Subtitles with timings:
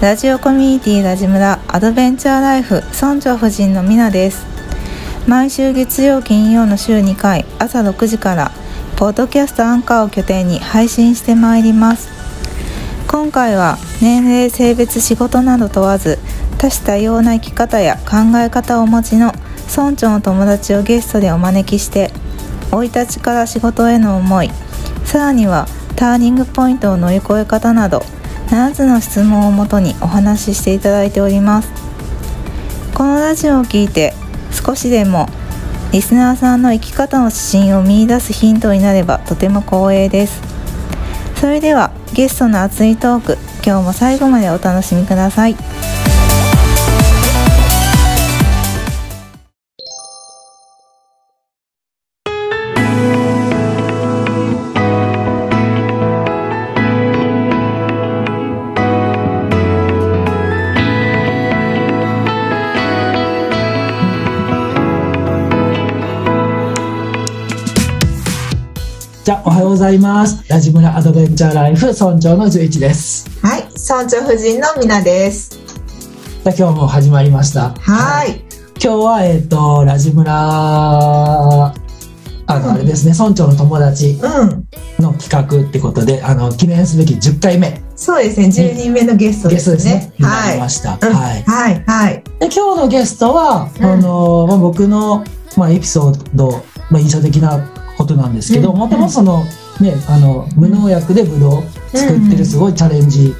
[0.00, 4.46] ラジオコミュニティラジムラアドベンチャーライフ村長夫人のみなです。
[5.28, 8.50] 毎週月曜金曜の週2回朝6時から
[8.96, 12.08] ポッドキャストアンカーを拠点に配信してまいります。
[13.08, 16.18] 今回は年齢性別仕事など問わず
[16.56, 19.34] 多種多様な生き方や考え方をお持ちの
[19.68, 22.10] 村長の友達をゲストでお招きして
[22.70, 24.50] 生い立ちから仕事への思い
[25.04, 28.02] さらにはターニングポイントを乗り越え方など
[28.50, 31.70] 7つの質問をもとにお話ししていただいております。
[32.94, 34.12] このラジオを聞いて
[34.50, 35.28] 少しでも
[35.92, 40.42] リスナーさんの生き方の指針を見いだすヒントになればとても光栄です。
[41.36, 45.54] それではゲストの熱いトーク今日も最後までお楽しみください。
[69.90, 70.48] ざいます。
[70.48, 73.28] ラジムラアドベンチャーライフ村長の11です。
[73.44, 75.58] はい村長夫人のみなです。
[76.44, 77.70] じゃあ、今日も始まりました。
[77.70, 78.44] はい。
[78.82, 81.74] 今日は、えっ、と、ラジムラ、あ
[82.60, 84.68] の、うんあれですね、村長の友達うん。
[85.02, 90.12] の企画ってことで、あの、記念すべき10回目、そうですね10人目のゲストゲストですね。
[90.20, 90.54] はい。
[90.54, 90.98] りました。
[91.02, 91.14] うん。
[91.14, 91.42] はい。
[91.42, 92.22] はいはい。
[92.38, 93.84] で、今日のゲストは、うん。
[93.84, 95.24] あの、まあ、僕の、
[95.56, 98.78] まあ、エピソード、まあ、印象的なことなんですけど、うん。
[98.78, 99.44] もともとその、
[99.80, 101.62] ね、あの、無農薬でブドウ
[101.96, 103.34] 作ってるすごいチャレンジ、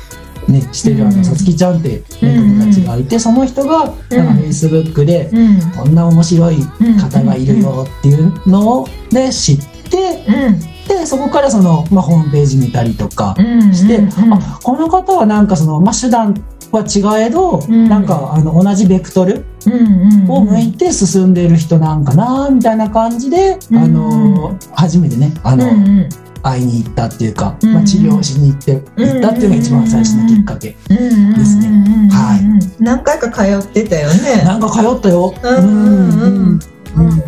[0.49, 1.17] ね、してるあうん。
[1.19, 5.61] の、さつきちゃんって、ね、うん友達がいて、その人が、なんか、フェイスブックで、うん。
[5.73, 6.56] こんな面白い
[7.01, 9.59] 方がいるよっていうのを、で、知っ
[9.91, 10.61] て、うん。
[10.89, 14.34] で、そこからその、まあ、ホームページ見たりとかうんして、うん。
[14.34, 16.34] あ、この方はなんかその、まあ、手段
[16.72, 17.89] は違えど、うん。
[17.89, 19.45] なんか、あの、同じベクトル
[20.28, 23.78] を向いて進んでいる人なんかな、みたいな感じで、うん。
[23.78, 26.09] あの、初めてね、あの、うんうん
[26.43, 27.75] 会いに行ったっていうか、うん。
[27.75, 30.69] まあ、治療しに行って、行ったっていうのが一番最初のきっかけ。
[30.69, 30.75] で
[31.45, 32.09] すね。
[32.12, 34.61] はい何回か通ってたよねなん。
[34.61, 35.34] か通ったよ。
[35.43, 35.56] うん。
[35.56, 35.65] うん。
[35.65, 36.61] うん。
[36.97, 37.06] うん。
[37.06, 37.21] うん。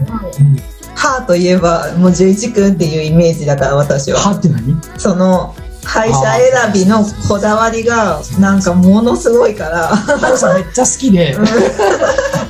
[0.95, 6.21] 歯といえばもう十一君っていうイメージだから私は歯って何その会社
[6.63, 8.63] 選びのこだわりがなん。
[8.63, 10.57] かものすごいから歯さん。
[10.57, 11.37] めっちゃ好きで、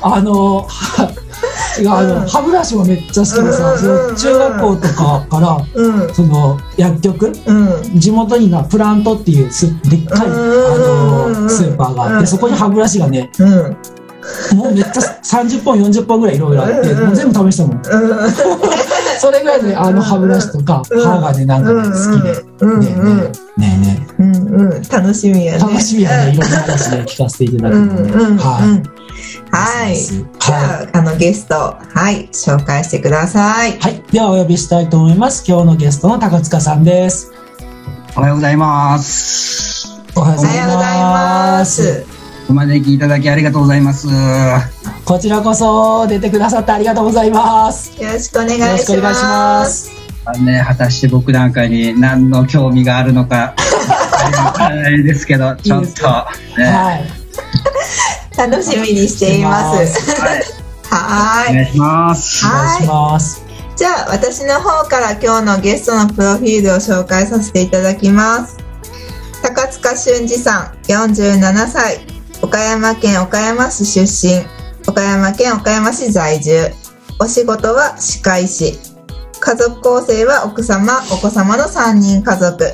[0.01, 0.67] あの、
[1.53, 2.27] 歯違う、あの、うん。
[2.27, 6.13] 歯ブラシもめっちゃ好きでさ、その中学校とかから、うん。
[6.13, 7.99] その薬局、うん。
[7.99, 13.77] 地元になプラントっていうすでっかい、あうんの、スーパーがあって、うんそこに歯ブラシがね、うん
[14.55, 17.77] もうめっちゃ30本、40本ぐらいいろいろあって、もう全部試したもん。
[17.77, 17.83] うん
[19.19, 22.43] それぐらいで、あの歯ブラシとか、うん歯がね、なんかね、好きで。
[22.59, 28.93] うんねえねえねえねうんうん楽しみやえね楽しみやね、いろんな話ね、聞かせていただくのはい。
[29.51, 33.79] はいじはゃああのゲストはい紹介してくださいい。
[33.79, 34.03] はい。
[34.11, 35.43] では、お呼びしたいと思います。
[35.47, 37.31] 今日のゲストの高塚さんです。
[38.15, 39.87] おはようございます。
[40.15, 40.57] おはようござい
[40.99, 41.65] ま。
[41.65, 42.12] す
[42.49, 44.07] お招きいただきありがとうございます。
[45.05, 48.01] こちらこそ出てくださってありがとうございます。
[48.01, 49.91] よろしくお願いしよろしくお願いしまますす。
[50.25, 53.55] あのね、果たして僕なんかに何の興味があるのか、
[54.45, 56.03] わからないですけど、 ちょっと、
[56.57, 57.09] ね、はい。
[58.37, 60.43] 楽しみにしていますはい、
[60.89, 62.45] はーいお願いします。
[62.45, 63.53] お願いします。
[63.75, 68.57] じゃあ私の方から今日のゲストのプロフィールを紹介させていただきます
[69.41, 72.12] 高塚俊二さん47歳
[72.43, 74.45] 岡山県岡山市出身。
[74.85, 76.73] 岡山県岡山市在住。
[77.17, 78.73] お仕事は歯科医師。
[79.39, 82.65] 家族構成は奥様お子様の3人家族。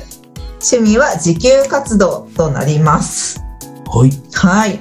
[0.60, 3.40] 趣味は自給活動となります。
[3.86, 4.10] はい。
[4.34, 4.80] はい。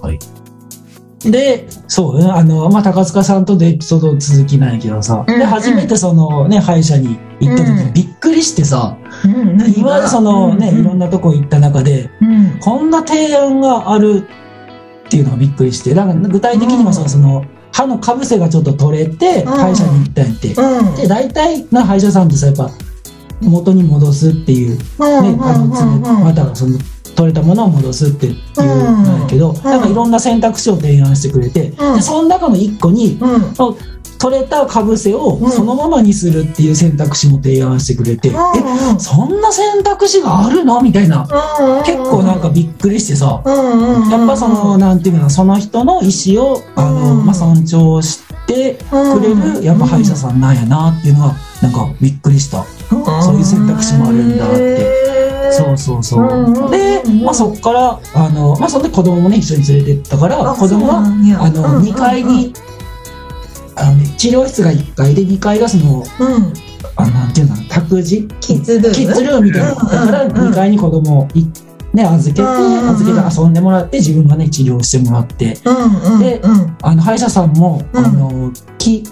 [0.00, 0.18] はい。
[1.28, 5.46] で、そうね、あの、まあ、高塚さんとでエピソード続きなんやけどさ、で、うんうん。
[5.48, 7.86] 初めてそのね、歯医者に行った時うん。
[7.88, 11.58] にびっくりしてさ、うん今までそのね、いろんなとこ行った
[12.60, 14.26] こんな提案がある
[15.06, 19.46] っていうのがびっくりして、だから具体的にはさ、うんその、歯のかぶせがちょっと取れて、ん。
[19.46, 20.54] 歯医者に行ったんやって。
[20.54, 20.94] うん。
[20.96, 22.70] で、大体な歯医者さんってさ、やっぱ、
[23.40, 26.78] 元に戻すっていう、ね、うんあの、またその、
[27.16, 29.80] 取れたものを戻すっていうなんやけど、なん。
[29.80, 31.96] かいろんな選択肢を提案してくれて、うん。
[31.96, 33.54] で、その中の一個に、うん。
[33.54, 33.76] その
[34.20, 35.50] 取れたかぶせをうん。
[35.50, 39.00] そのままにするっていう選択肢も提案してくれて、えうんうん。
[39.00, 40.82] そんな選択肢があるの？
[40.82, 41.26] みたいな。
[41.86, 47.26] 結構なんかびっくりしてさやっぱそのなんていうかなその人の意思をあの、うん。
[47.26, 52.64] まあ、尊重してくれるやっぱ歯医者さんなんやなっていうのはなんかびっくりした。
[53.22, 55.00] そういう選択肢もあるんだって。
[55.52, 56.28] そうそうそう。
[56.28, 62.52] うんで、まあ、そっからあの、まあ、そんで子供もね一緒に連れてったからあ子供はあのうん2階に
[63.80, 66.04] あの、ね、治療室が1階で2階がそのうん。
[66.96, 68.94] あなんていうの託児キッズルーム？
[68.94, 69.74] キッズルームみたいな。
[69.74, 70.38] だからうんうん。
[70.38, 71.46] うん2階に子供をい
[71.92, 75.56] ね預けて預けて遊んでもらって自分がね治療してもらって。
[76.20, 78.04] でうんあの歯医者さんも、うん。
[78.04, 79.04] あの木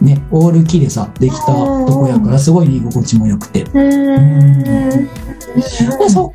[0.00, 1.52] ねオール木でさできたと
[1.86, 3.62] こやからすごい居心地も良くて。
[3.62, 4.62] うん。
[5.56, 5.62] で
[6.08, 6.34] そ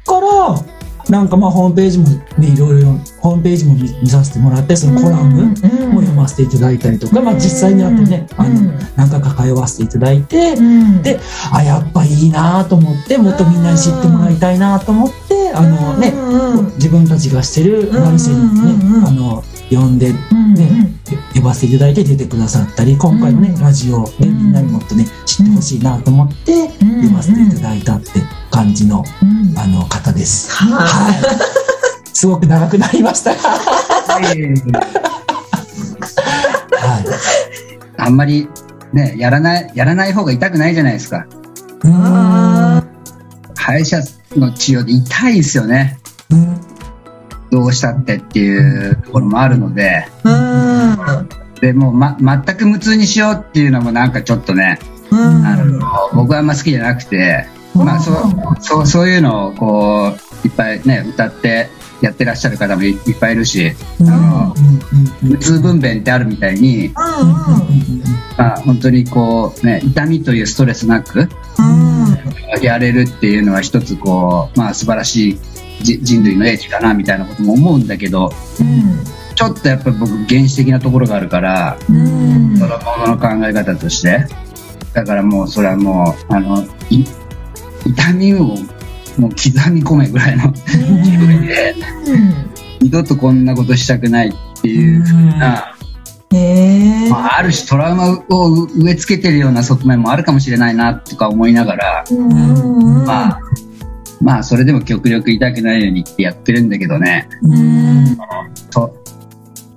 [1.12, 5.56] なんかまあホームページもねいろいろホームページも見見させてもらってそのコラムも
[6.00, 11.02] 読ませていただいたりとか、まあ、実際にあとねあの何回か通わせていただいてうん。
[11.02, 11.20] で
[11.52, 20.94] あやっぱいいなと思ってもっとみんなに知ってもらいたいなと思ってあのねうん自分たちがしてるうんお店にねあの呼んでうんね
[21.34, 28.10] 呼ばせていただいて出てくださったり今回もねうんラジオでみんなにもっとね知ってほしいなと思ってうん呼ばせていただいたって
[28.52, 30.52] 感じのうんあの方です。
[30.52, 31.16] ははい。
[32.14, 33.42] すごく長くなりましたが。
[33.42, 34.54] はい。
[37.98, 38.48] あんまり
[38.94, 41.26] ね、やらない、やらない方が痛くないじゃないですか。
[43.56, 44.02] 歯医者
[44.36, 46.00] の治療で痛いですよね。
[46.30, 46.71] うん
[47.52, 51.30] どうしたってっていうところもあるので、うん。
[51.60, 54.80] でもう、ま、全く無痛にしようっていうのもなんかちょっとね、
[55.12, 55.46] うん。
[55.46, 55.80] あの、
[56.14, 57.46] 僕はあんま好きじゃなくて、
[57.76, 58.16] まあそう、
[58.60, 60.14] そう、そういうのをこ
[60.44, 61.70] う、いっぱいね、歌って
[62.02, 64.10] やってらっしゃる方もいいっぱいいるし、うん。
[64.10, 64.56] あの
[65.22, 65.30] うん。
[65.30, 71.28] 無痛分娩ってあるみたいに、まあ本当にこうね、痛みというストレスなく
[72.62, 75.51] やれるっていうのは一つこう、まあ素晴らしいじ
[75.82, 78.32] 人類の英知かなみたいなことも思うんだけど、
[79.36, 84.28] ちょっとやっぱり僕原始的なところがあるから、そのものの考え方として。
[84.94, 87.06] だからもうそれはもう、あの、い
[87.86, 88.40] 痛みを
[89.18, 91.76] もう刻み込めぐらいの勢いで、
[92.82, 95.76] 二度とこんなことしたくないっていうふうな、
[96.34, 96.38] へ
[97.06, 97.10] え。
[97.10, 102.06] まあ、ある種トラウマを植え付けてるような側面もあるかもしれないなとか思いながら、
[103.06, 103.40] まあ、
[104.22, 107.28] まあそれでも極力痛くないようにってやってるんだけどね、
[108.72, 108.96] と、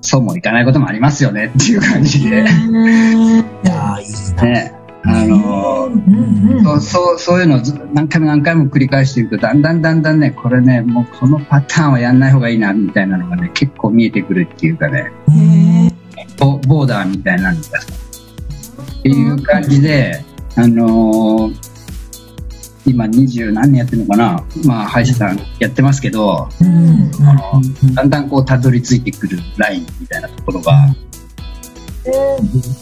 [0.02, 2.42] そうもいかないこともありますよねっていう感じで。
[2.42, 3.44] ね、
[5.04, 5.90] あの
[6.62, 15.12] そうそうそういうのをず何回も何回も繰り返していくとだんだんだんだんねこれねもうこのパターンはやんない方がいいなみたいなのがね結構見えてくるっていうかね。
[16.38, 20.24] ボボーダーみたいなのがっていう感じで
[20.56, 21.63] あのー
[22.86, 24.44] 今二十何年やってるのかな？
[24.64, 27.10] まあ歯医者さんやってますけどうん。
[27.94, 30.94] だんだんこうたどり着いてくるラインみたいなところが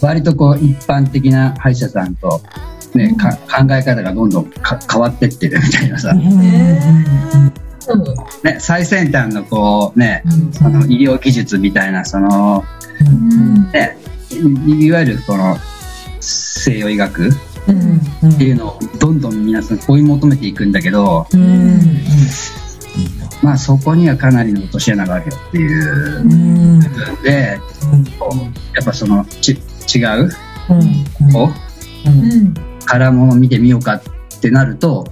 [0.00, 2.40] 割とこう一般的な歯医者さんと、
[2.94, 6.82] ねか考え方がどんどんか変わってってるみたいなさ、ね、
[8.58, 12.64] 最先端のこうねその医療技術みたいなその、
[13.72, 13.96] ね、
[14.66, 15.56] いいわゆるこの
[16.20, 17.30] 西洋医学
[17.64, 21.26] っていうのをどんどん皆さん追い求めていくんだけど、
[23.42, 26.22] まあそこにはかなりの落とし穴があるよっていう。
[26.22, 26.80] 部分
[27.22, 27.58] で、
[28.74, 30.30] やっぱそのち違う？
[31.32, 31.48] 方
[32.84, 34.02] からものを見てみようかっ
[34.40, 35.06] てなると、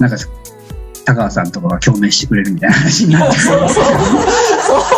[0.00, 0.16] なんか
[1.04, 3.38] 高川さんとかが共鳴してくれるみたいな話になって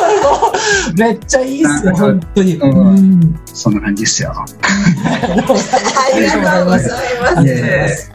[0.96, 2.56] めっちゃいいっすよ、本当に。
[2.56, 4.32] うんうんそんな感じですよ。
[4.32, 4.44] あ
[6.14, 8.12] りがとうございます。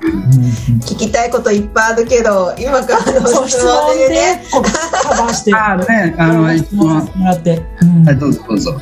[0.81, 4.43] 聞きたいこといっぱいあるけど、今からの質質問問でね。
[4.51, 7.61] カバーして、 あね、あの、いつも、もらって。
[7.81, 8.79] うんはいどうぞどうぞ。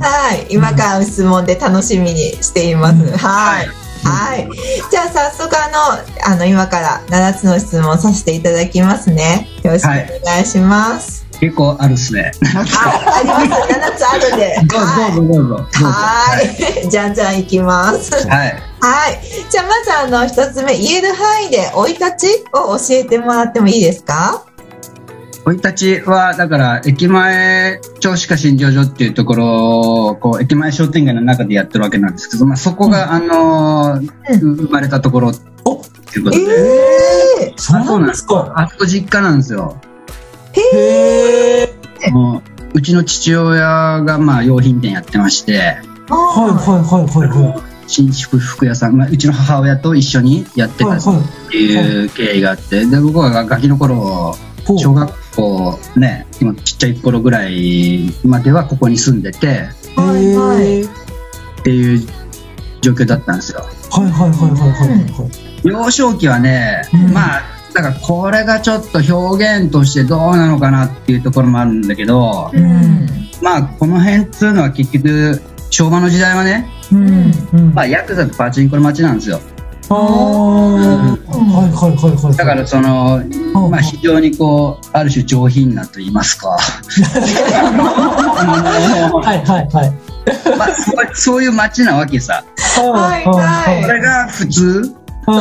[0.00, 2.94] はい、今からの質問で楽しみにしています。
[3.16, 3.68] はい。
[4.04, 4.48] はい。
[4.90, 9.48] じゃあ早速あの、あの今から7つの質問をさせていただきますね。
[9.62, 11.23] よろしくお願いします。
[11.44, 12.32] 結構あるっすね。
[12.42, 12.66] はい、
[13.30, 13.62] あります。
[13.74, 14.56] 7つあるんで。
[14.66, 14.86] どうぞ
[15.16, 15.68] どうぞどうぞ。
[15.72, 16.88] はい。
[16.88, 18.26] じゃんじゃんいきます。
[18.26, 18.56] はい。
[18.80, 19.20] はい。
[19.50, 24.46] じゃあまずあの一つ目、言える範囲で生い立ちを教えてもらってもいいですか？
[25.44, 38.54] 生い立ちは、だから、駅前銚子化診療所っていうところを、こう、駅前商店街の中でやってるわけなんですけど、まあ、そこが、あのー生まれたところっておいうことで、ええそうなんですか？
[38.56, 39.78] あそこ実家なんですよ。
[40.56, 42.10] へえ。
[42.10, 42.42] も
[42.74, 47.62] うちの父親がまあ用品店やってまして、はいはいはいはいはい。
[47.86, 54.34] 新築服屋さんがうちの母親と一緒にやってたっはいはていう経緯があって、で僕はガキの頃
[54.78, 59.68] 小学校ね今ちっちゃい頃ぐらいまではここに住んでて。
[59.96, 60.82] はいはい。
[60.82, 62.06] っていう
[62.82, 63.60] 状況だったんですよ。
[63.90, 64.70] はいはいはいはい
[65.10, 65.28] は
[65.64, 65.68] い。
[65.68, 67.12] 幼少期はね、うん。
[67.12, 67.42] まあ
[67.74, 73.06] だからこれがちょっと表現としてどうなのかなっていうところもあるんだけど、うん
[73.42, 77.74] まあこの辺っつうのは結局昭和の時代はね、うんうん。
[77.74, 79.40] まあ、ヤクザとパチンコの街なんですよ
[79.90, 79.98] ああ。
[79.98, 81.18] は
[81.66, 82.36] いはいはいはい。
[82.36, 86.58] だからその、うんまあ、非常にこうある種上品なと言いますか は
[89.34, 89.92] いはいはい。
[90.56, 94.94] まあ、そうそういう街なわけさはいはいこれが普通？
[95.26, 95.34] うん。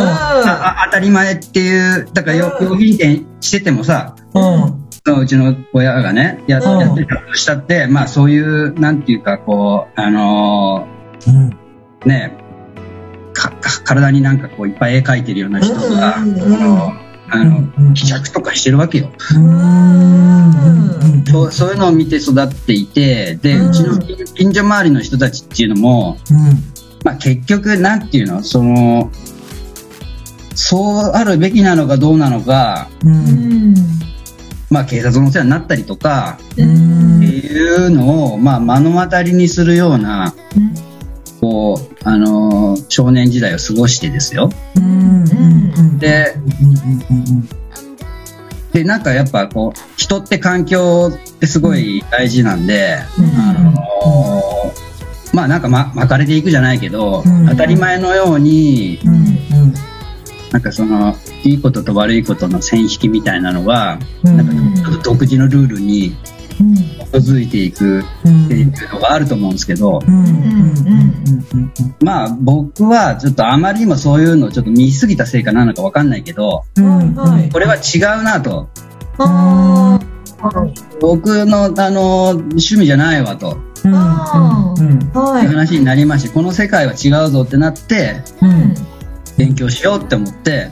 [0.85, 4.83] 当たり前っていうだから用品店しててもさうん。
[5.21, 6.79] うちの親がねや,、うん。
[6.79, 10.87] やってたとしたってまあそういうなんていうかこうあの
[11.27, 11.49] うん。
[11.49, 12.37] ーね
[13.33, 17.03] かか体になんかこういっぱい絵描いてるような人が、うん。
[17.29, 19.11] あの試着とかしてるわけよ。
[19.35, 21.25] うん。
[21.25, 26.17] そうそういうのを見て育っていてで、ううんちの近近所周りの人たちっていうのも、
[27.03, 29.11] まあ、結局なんていうのその
[30.55, 33.73] そうあるべきなのかどうなのか、うん。
[34.69, 37.17] まあ、警察のお世話になったりとかうん。
[37.17, 40.33] っていうのを、まあ、目の当たりにするような
[41.39, 44.49] こう、あのー少年時代を過ごしてですよ。
[45.99, 46.35] で
[48.71, 52.97] でなんかやっぱこう人って環境ってすごい大事なんで、
[53.37, 57.47] あのーまあなんか、ま、巻かれていくじゃないけど、うん。
[57.47, 58.99] 当たり前のように
[60.53, 68.03] なんかそのいいことと悪いことの線引きみたいなのがなんかちょっと独自のルールに基づいていくっ
[68.47, 69.99] ていうのがあると思うんですけど、
[72.01, 78.69] まあ僕はちょっとあまりにもそういうのをちょっと見すぎたせいかなのかわかんないけどはいこれは違うなと。
[79.17, 79.99] あ
[81.01, 83.57] 僕のあの趣味じゃないわと。
[83.85, 88.21] いいう話になりましてこの世界は違うぞってなって
[89.37, 90.71] 勉強しようって思って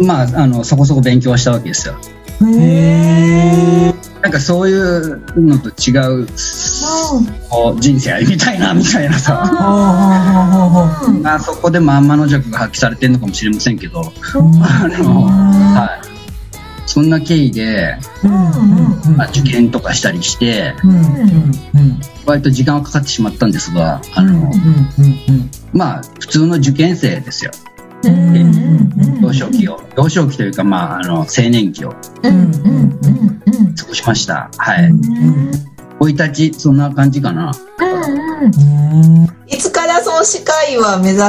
[0.00, 1.96] まああのそこそこ勉強したわけですよ。
[4.22, 6.26] なんかそういうのと違う
[7.48, 9.44] こう人生歩みたいなみたいなさ。
[11.22, 14.12] まあそこでまんまの弱が発揮されてるのかもしれませんけど。
[14.34, 14.40] あ
[15.02, 16.10] の、はい、
[16.90, 17.98] そんな経緯で、
[19.16, 20.74] まあ、受験とかしたりして
[22.26, 24.50] 割と時間はかかってしまったんですがあの、
[25.72, 27.50] まあ普通の受験生ですよ。
[29.22, 29.80] 幼少期を。
[29.96, 31.90] 幼少期というかまああの青年期を。
[31.90, 31.96] 過
[33.86, 34.50] ごしました。
[34.56, 34.92] はい。
[36.00, 37.52] 生い立ちそんな感じかな。
[39.46, 41.20] いつからその歯科医は目指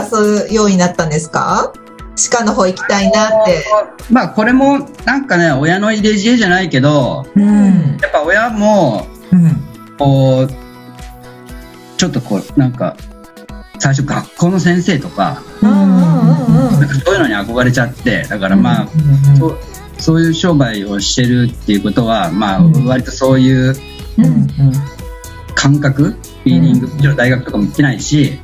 [0.48, 1.74] すようになったんですか？
[2.16, 3.66] 歯科の方行きたいなって。
[4.10, 9.08] まあこれもなんかね親の入れ知恵じゃないけどやっぱ親も
[9.98, 10.50] こう
[11.98, 12.96] ちょっとこうなんか
[13.82, 18.88] 最初学校の先生とかなんかそういうのに憧れちゃってだからまあ
[19.40, 19.58] そう
[19.98, 23.74] そういう商売をしてるっていうことはまあ割とそういう
[25.56, 28.40] 感覚フィーリングもちろん大学とかも行ってないし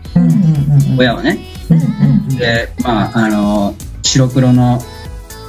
[0.98, 1.38] 親はね。
[2.40, 4.80] でまああの白黒の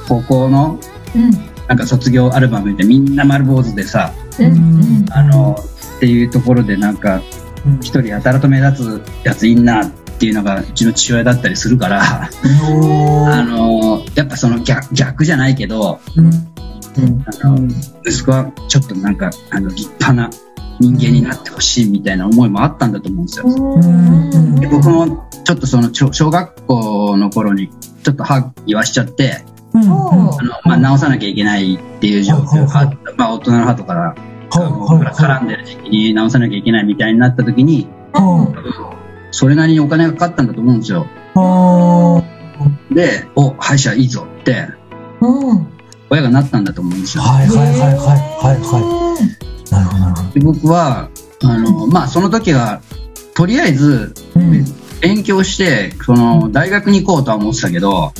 [0.07, 0.79] 高校の
[1.67, 4.13] なんか卒業アルバムでみんな丸坊主でさ
[5.11, 5.57] あの
[5.97, 7.23] っていうところでなんか
[7.81, 9.89] 一人やたらと目立つやついんなっ
[10.19, 12.01] ていうのがうちの父親だったりするから。
[12.01, 17.67] あのやっぱその逆逆じゃないけどあの
[18.05, 20.29] 息子はちょっとなんかあの立派な
[20.79, 23.45] 人間になってほしいみたいな思いもあったんだと思うんですよ。
[24.59, 27.69] で僕もちょっとその小小学校の頃に
[28.03, 30.31] ちょっと歯言わしちゃってあの、
[30.63, 34.15] まあ、直さなきゃいけないっていう状況があった、まあ、大人の歯とか
[34.49, 37.87] 絡んでる時期に直さなきゃいけないみたいになった時に
[39.31, 41.07] それなりにお金がかかったんだと思うんですよ。
[42.91, 44.67] で「お歯医者いいぞ」って
[46.09, 47.23] 親がなったんだと思うんですよ。
[47.23, 49.71] はいはいはいはいはいはい。
[49.71, 50.29] なるほどなるほど。
[50.33, 51.09] で僕は
[51.43, 52.81] あの、まあ、その時は
[53.35, 54.13] とりあえず
[55.01, 58.11] 勉強してその大学に行こうとは思ってたけど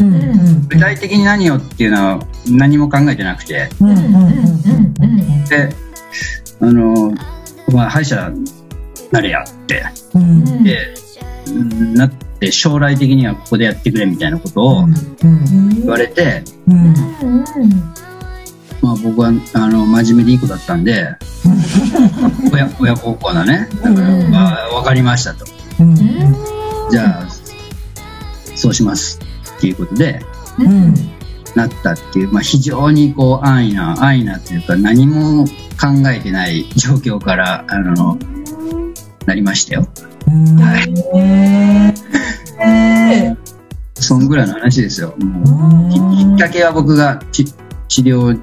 [0.70, 2.20] 具体的に何をっていうのは
[2.50, 3.70] 何も考えてなくて。
[5.50, 5.89] で
[6.62, 7.14] あの、
[7.72, 8.32] まあ、歯医者
[9.12, 9.84] なれやって
[10.64, 10.94] で
[11.96, 14.86] なって将来的にはここでやってくれみたいなことを
[15.74, 16.76] 言われて、ま
[18.82, 21.16] まあ僕はあの真面目でいい子だったんで
[22.52, 25.46] 親親孝行なねだから、まあ、分かりましたと。
[25.80, 25.96] うん。
[26.90, 27.30] じゃあ
[28.56, 29.20] そうします
[29.58, 30.22] っていうことで
[30.60, 30.94] うん
[31.56, 38.18] なったっていう、まあ、非常にこう安易な安易なというか何も考えてない状況からあの
[39.26, 39.88] なりましたよ。
[40.28, 40.94] うんはい
[42.62, 43.36] え
[43.96, 45.16] そんぐらいの話ですよ。
[45.18, 47.46] もうききっかけは僕がち
[47.88, 48.40] 治療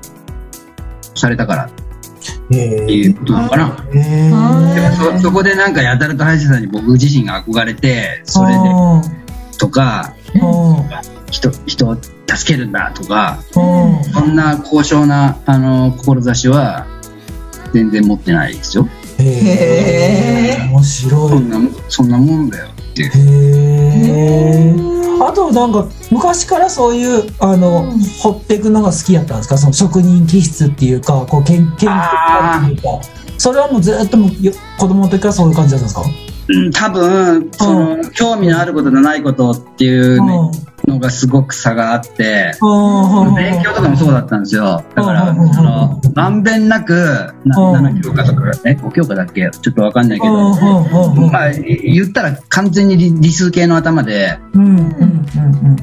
[1.14, 1.66] されたから。
[1.66, 2.54] って
[2.92, 3.86] いうことなのかな。
[3.94, 4.74] えー。
[4.74, 9.02] でもそそこでなんかやたらと歯医者さんに僕自身が憧れてそれであ
[9.58, 14.04] とかー人人を助けるんだとかうん。
[14.12, 16.86] そんな高尚なあの志は
[17.72, 18.88] 全然持ってないですよ。
[19.18, 21.30] へえ面白い。
[21.30, 23.10] そんなもんそんなもんだよっていう。
[23.10, 24.76] へえ
[25.18, 29.56] あとなんか昔からそういうあの、うん掘っていくのが好きやったんですか？
[29.58, 33.00] その職人気質っていうかこう研研究家っていうか。
[33.38, 34.30] それはもうずっとも
[34.78, 36.02] 子供の時からそういう感じだったんですか？
[36.48, 40.50] うん多分その興味のあることとないことっていううん
[40.86, 44.84] のがすごく差があってうん勉強とかもそうだったんですよ。
[44.94, 47.80] だからうんそのまんべんなくなう。
[47.82, 49.50] ん7教科とかね5教科だっけ？
[49.50, 51.62] ちょっとわかんないけうんどまあい
[51.94, 54.38] 言ったら完全に理理数系の頭で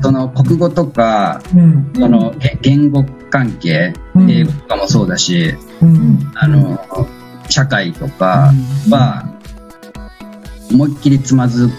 [0.01, 1.91] その国語とかうん。
[1.95, 4.31] そのげ言語関係うん。
[4.31, 6.31] 英語とかもそうだしうん。
[6.35, 6.79] あの
[7.49, 8.51] 社会とか
[8.89, 9.25] は
[10.71, 11.71] 思いっきりつまずく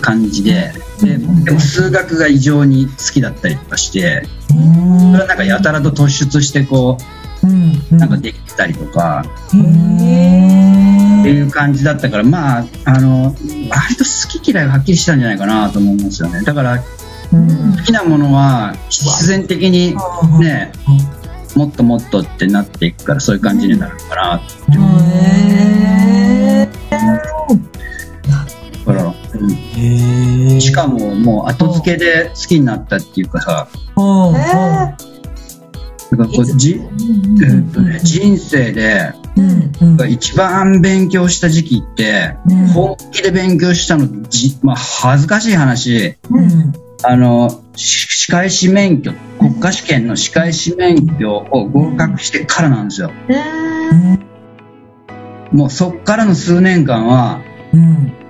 [0.00, 5.12] 感じでででも数学が異常に好きだったりとかしてうん。
[5.12, 6.98] それはなんかやたらと突出してこ
[7.90, 9.58] うなんかできたりとかへ
[11.20, 13.34] ってえいう感じだったからまああの
[13.70, 16.42] 割と好き嫌いがはっきりしたんじゃないかなと思うんですよね。
[16.42, 16.82] だから
[17.32, 17.76] うん。
[17.76, 19.96] 好きなものは必然的に
[20.40, 20.72] ね
[21.56, 24.40] もっともっとってなっていくからそういう感じになるのかな
[24.70, 25.81] へ
[30.72, 34.32] しかももう後付けで好きになったっていうかさうん。
[34.32, 34.96] だか
[36.10, 40.10] らこうじ、えっとね、人生でうんうん。
[40.10, 42.66] 一番勉強した時期ってうん。
[42.68, 46.16] 本気で勉強したのじ、まあ、恥ずかしい話。
[46.30, 46.72] うん。
[47.04, 53.10] あのし歯科医師免許国家試験の歯科医師免許を合格してからなんですよ。
[55.50, 57.42] もうそっからの数年間は
[57.74, 58.21] うん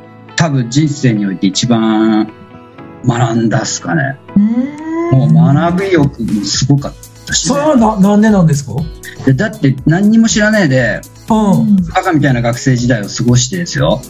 [0.43, 2.29] 多分人生において一番
[3.07, 4.19] 学んだっすかね。
[5.13, 6.93] もう学び欲もすごかっ
[7.27, 8.73] たし、それはななんでなんですか？
[9.25, 11.01] でだって何にも知らないで
[11.31, 11.53] うん。
[11.53, 14.01] うんバカみたいな学生時代を過ごしてですよ。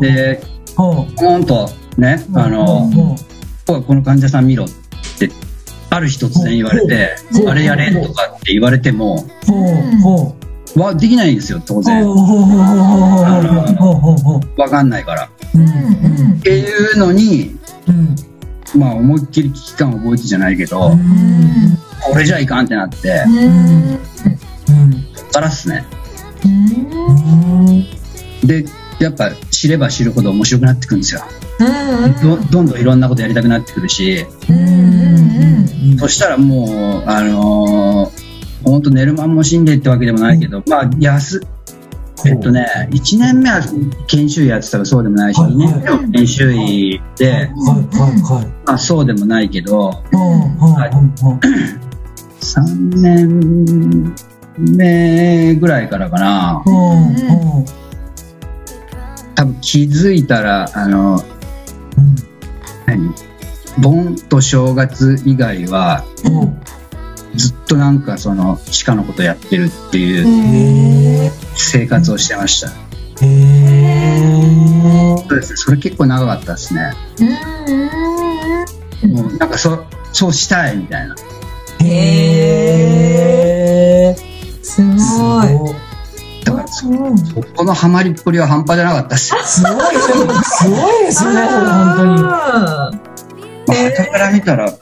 [0.00, 0.40] で
[0.78, 1.14] うん。
[1.16, 2.90] ポンとねあの
[3.66, 4.68] この患者さん見ろっ
[5.18, 5.30] て
[5.90, 7.48] ある日突然言われてうん。
[7.50, 9.22] あれやれとかって言われても
[10.74, 12.06] わできないんですよ当然。
[14.56, 15.24] わかんないから。
[15.24, 15.28] っ
[16.42, 17.56] ていうのに
[18.76, 20.92] まあ思いっきり危機感を覚えてじゃないけど
[22.02, 23.24] これじゃいかんってなって
[25.14, 25.84] そっからっすね。
[28.44, 28.64] で
[28.98, 31.22] やっぱ知れば知るほど面白くなってくるんですよ。
[32.22, 34.26] どどんどんいろんなことやりたくなってくるし。
[35.98, 38.25] そしたらもうあのー
[38.66, 41.40] ほんと寝る間も死んでってわけでもないけどまあ安
[42.26, 43.60] えっとね1年目は
[44.08, 47.32] 研修医やってたらそうでもないしはい2年目も研修医で。
[47.32, 50.90] はいはいまあそうでもないけどはい。
[52.42, 54.14] 3年
[54.58, 56.62] 目ぐらいからかな。
[59.34, 61.22] 多分気づいたらあの
[62.86, 63.14] 何？
[63.78, 66.04] 盆と正月以外は
[67.36, 72.68] ずっとなんかその歯科のことやってるっていう生活をしてました。
[72.68, 72.78] そう
[75.34, 75.56] ですね。
[75.56, 76.92] それ結構長かったですね。
[79.04, 81.16] もうなんかそそうしたいみたいな。
[84.62, 85.48] すごい。
[86.44, 86.86] だからそ
[87.26, 89.34] そこのハマりっぷりは半端じゃなかったっす。
[89.44, 89.94] すごい。
[89.94, 90.00] で
[90.42, 92.22] すごいですね本当に。
[92.22, 92.90] まあ、
[93.66, 94.72] 傍から見たら、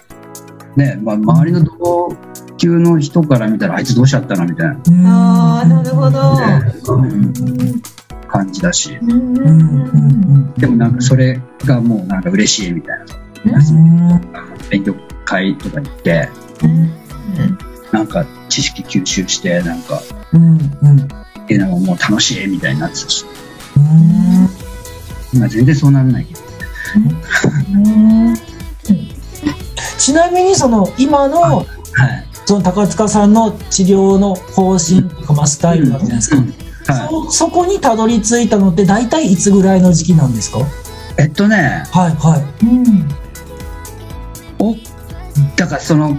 [0.76, 2.16] ね、まあ、周りの同
[2.56, 6.36] 級の人から見たら、あいつどうしちゃったのみたいな、ああなるほど。
[6.36, 7.82] ねうん。
[8.28, 8.98] 感じだし、
[10.58, 12.98] でもなんかそれがもうなんか嬉しいみたい
[13.44, 13.60] な、
[14.70, 16.28] 勉強会とか行って、
[17.92, 20.00] なんか知識吸収して、なんか、
[20.32, 21.08] うんうん
[21.44, 23.24] っていうのがもう楽しいみたいになってたし、
[25.32, 26.40] 今全然そうならないけど。
[29.98, 31.66] ちなみにその今のはい。
[32.46, 37.08] その高塚さんの治療の方針とか、まあ、スタイルあるじゃないですか、うんはい。
[37.08, 40.58] そそこにたどり着いたのって大体いつぐらいの時期なんですか？
[41.16, 41.84] えっとね。
[41.90, 43.08] はいはい、うん
[44.58, 44.76] お
[45.56, 46.16] だからその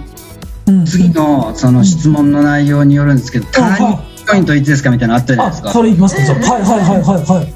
[0.66, 0.84] うん。
[0.84, 5.70] 次のその質問の内容によるんですけど、ターニングポイントいつですかみたいなのあったじゃないあですか。
[5.70, 6.20] それいきますか？
[6.32, 7.54] はいはいはいはいはい。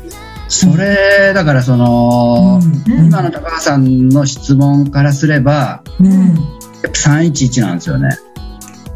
[0.49, 3.07] それだからその、うん。
[3.07, 6.11] 今の高橋さんの質問からすればうん。
[6.13, 8.09] やっぱ311なんですよね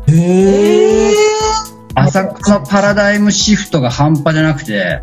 [0.08, 1.14] へええ
[1.94, 2.34] 朝の
[2.66, 5.02] パラダイムシフトが半端じゃなくて。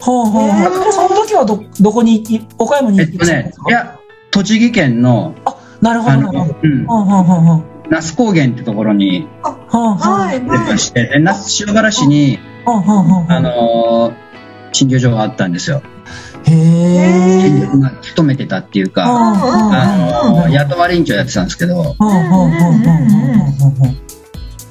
[0.00, 0.92] はあはあはあ。
[0.92, 3.98] その時はどどこにい岡山にえっとねいや
[4.30, 5.34] 栃木県の
[5.80, 6.52] なるほあどなるほど。
[6.52, 10.24] の、うん、はあはあはあは那須高原ってところにあはあはあ。
[10.26, 13.36] はい出まはいして、で那須塩原市に、はあはあはあ。
[13.36, 14.24] あのー
[14.72, 15.82] 診療所があったんですよ。
[16.46, 19.32] へえまあ、勤めてたっていうか、は
[19.72, 21.94] あのー雇われ院長やってたんですけど、は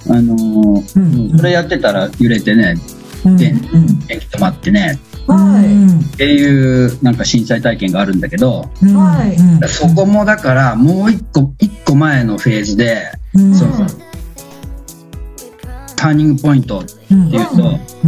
[0.10, 1.38] あのーうん。
[1.38, 2.76] それやってたら揺れてね、
[3.26, 3.38] あうん。
[3.38, 3.60] 電
[4.08, 6.14] 電気止まってね、はい。
[6.14, 8.96] っていうなんか震災体験があるんだけど、うん。
[8.96, 9.36] はい。
[9.36, 13.56] うんそこもだからもう一個、一個前のフェーズで、うん。
[13.56, 13.88] そうそう
[15.96, 17.60] ターニングポイントってうんいうと、うん。
[17.62, 18.08] うんう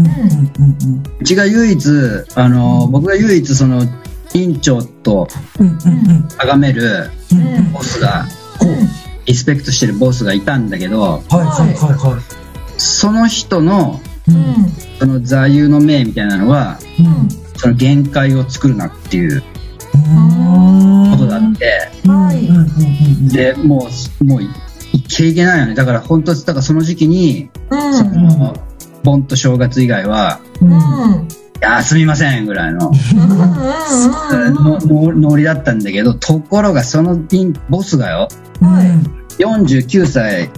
[0.98, 1.90] んうちが唯一、
[2.36, 3.84] あのー僕が唯一その
[4.34, 5.28] 院長と
[5.60, 5.68] うん。
[5.68, 5.74] うん。
[5.74, 5.78] う
[6.14, 6.28] ん。
[6.38, 7.40] 崇めるうん。
[7.40, 7.72] うん。
[7.72, 8.26] ボスが、
[8.60, 8.70] こう
[9.26, 12.22] リスペクトしてるボスがいたんだけど、はいはいはいは
[12.78, 14.00] その人の
[15.00, 19.42] その座右の銘みたいなのは、うんその限界を作るなっていう
[19.94, 21.12] うん。
[21.12, 23.30] ことだって、はい。
[23.30, 23.88] で、も
[24.22, 24.50] う、もうい、
[24.92, 25.74] いけいけないよね。
[25.74, 28.28] だから本当、だからその時期に、そうん。
[28.28, 28.54] の、
[29.04, 31.28] 盆と正月以外は、うん
[31.66, 32.92] うんいや、すみませんぐらいの、
[34.92, 38.28] ノリだったんだけど、ところがそのピンボスがよ、
[38.62, 39.42] はい。
[39.42, 40.50] 49歳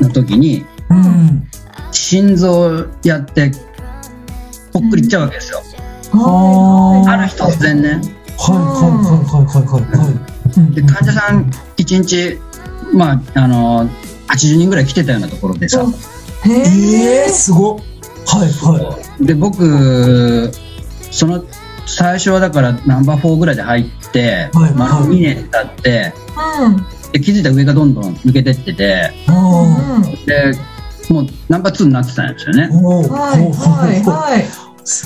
[0.00, 1.48] の時に、うん
[1.90, 3.50] 心臓やって、
[4.72, 5.62] ぽっくりいっちゃうわけですよ。
[6.12, 7.88] はある日突然ね。
[7.90, 10.74] はいはいはいはいはいはい。
[10.74, 12.38] で、患者さん1日、
[12.92, 13.88] まあ、あの、
[14.28, 15.82] 80人ぐらい来てたようなところでさ、
[16.44, 17.78] へえええすごっ
[18.28, 20.52] はいはで、僕、
[21.10, 21.42] その、
[21.86, 25.08] 最初はだからナンバー4ぐらいで入って、はいまあ、はい。
[25.08, 26.12] 2年経って、
[26.62, 26.76] うん。
[27.12, 30.52] で気づいたら上がどんどん抜けてってて、いあで、
[31.08, 32.68] もうナンバー2になってたんですよね。
[32.70, 32.76] あ。
[32.76, 34.44] おーはいはいはい。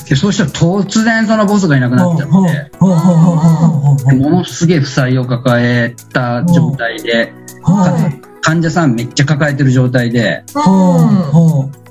[0.09, 4.17] でそうしたら突然そのボスがいなくなっちゃって、はいはいはいはい。
[4.17, 7.33] ものすげえ負債を抱えた状態で、
[7.63, 8.21] はい。
[8.41, 11.82] 患者さんめっちゃ抱えてる状態で、うん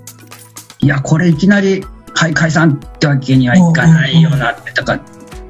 [0.82, 5.00] いや、これいきなり、はい、解散ってわけにはいかないよなって、だから、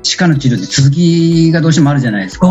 [0.03, 2.49] 歯科の治療で続きがどうしてもあるじゃないですか。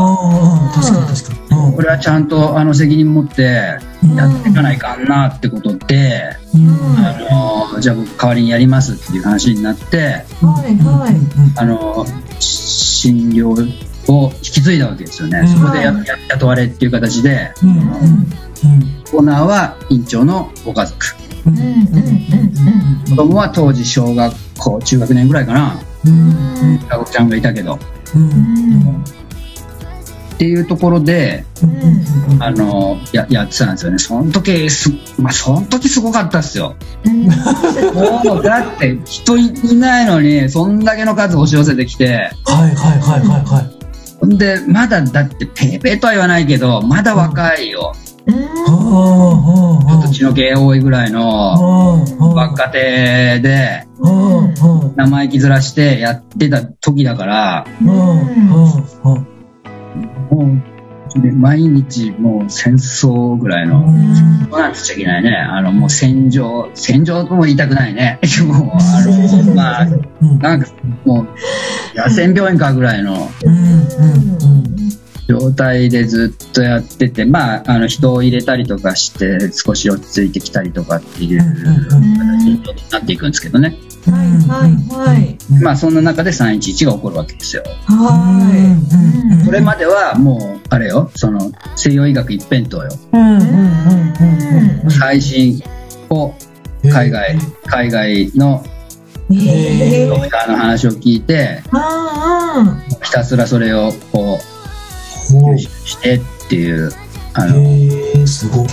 [0.74, 1.74] 確かに確かに。
[1.76, 6.70] これはちゃんとあの責任持ってうんやっていかないかんなってことで、うん。
[7.06, 11.16] あのじゃあ僕代わりにやりますっていう話になって、はいはい。
[11.58, 12.06] あの
[12.40, 13.50] 診療
[14.08, 15.40] を引き継いだわけですよね。
[15.40, 15.48] うん。
[15.48, 18.28] そこでやや雇われっていう形で、うん
[19.14, 21.21] オーナーは院長のご家族。
[21.46, 25.80] うんうんうんうん子供は当時小学校、中学年ぐらいかな。
[26.06, 27.78] うん双子ちゃんがいたけど。
[30.34, 34.00] っていうところで、うんあの、や、やってたんですよね。
[34.00, 36.76] その時す、まあ、その時すごかったっすよ。
[37.06, 43.82] うんもう、だって、人いないのに、そんだけの数押し寄せてきて、はいはいはいはいはい
[44.20, 47.94] ほんで、まだ、だって、ペーペーとは言わないけど、まだ若いよ。
[48.32, 49.88] うん。
[49.88, 53.88] ちょっと血の気多いぐらいの、若手で、
[54.96, 58.22] 生意気ずらしてやってた時だから、も
[60.32, 60.72] う、
[61.20, 63.82] で毎日もう戦争ぐらいの、
[64.50, 64.74] そうなん。
[64.74, 65.36] つっちゃいけないね。
[65.36, 68.20] あの、もう戦場、戦場とも言いたくないね。
[68.48, 69.86] もう、あの、まあ、
[70.40, 70.62] なん。
[70.62, 70.68] か、
[71.04, 71.28] もう、
[71.98, 73.30] 野戦病院かぐらいの
[75.32, 83.78] 状態でずっとやってて、まあ、あの、人を入れたりとかして、少し落ち着いてきたりとかっていう形になっていくんですけどね。
[84.06, 85.38] はいはいはい。
[85.64, 87.64] まあ、そんな中で311が起こるわけですよ。
[87.86, 88.52] は
[89.42, 89.46] い。
[89.46, 92.90] それまではもう、あれよ、その、西洋医学一辺倒よ。
[94.90, 95.64] 最新
[96.10, 96.34] を
[96.84, 98.66] 海外、海外の
[99.34, 104.51] えドクターの話を聞いて、あひたすらそれをこう、
[105.60, 106.92] してっていう、
[107.34, 108.68] あの、っへえすごい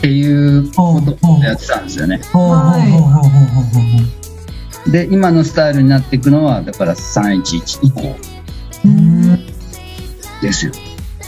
[0.00, 2.20] ていうことをやってたんですよね。
[4.86, 8.16] で、今のスタイルになっていくのは、だから311以降
[10.42, 10.72] ですよ。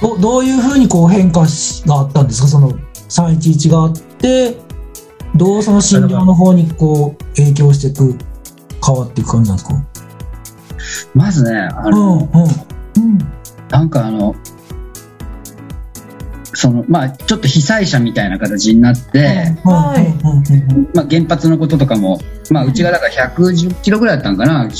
[0.02, 2.48] どどういうふうにこう変化しがあったんですか？
[2.48, 2.72] その
[3.08, 4.58] 311があって
[5.34, 8.14] どうその診療の方にこう影響していく
[8.84, 9.86] 変わっていく感じなんですか？
[11.14, 12.28] まずねあの、
[12.96, 13.18] うんうん、
[13.70, 14.36] なんかあの
[16.56, 20.96] そのまあ、ちょっと被災者みたいな形になって、はい。
[20.96, 22.18] まあ、原発のこととかも、
[22.50, 24.70] まあ、うちがだから110キロぐらいだったんかな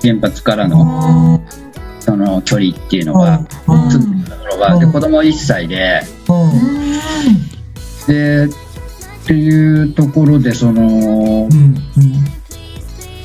[0.00, 1.44] 原発からの
[2.00, 4.24] その距離っていうのが、住ん。
[4.24, 6.00] でたところがで子供1歳で。
[8.06, 8.48] でっ
[9.26, 11.46] ていうところでその、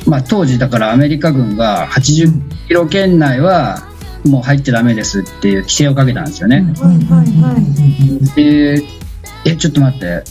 [0.05, 3.86] まあ、当時だからアメリカ軍が80キロ圏内は
[4.27, 6.65] もう入っちゃダメですっていう規制をかけたんですよね。
[8.35, 8.83] で、
[9.45, 10.23] え、ちょっと待って。